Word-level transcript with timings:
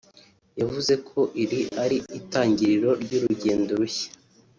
yavuze 0.59 0.93
ko 1.07 1.19
iri 1.43 1.61
ari 1.83 1.97
itangiriro 2.19 2.89
ry’urugendo 3.03 3.71
rushya 3.81 4.09